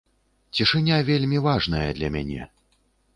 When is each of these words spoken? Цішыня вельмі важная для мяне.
Цішыня 0.55 0.95
вельмі 1.09 1.37
важная 1.47 1.83
для 1.99 2.09
мяне. 2.17 2.49